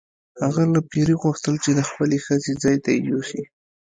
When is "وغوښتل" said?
1.17-1.55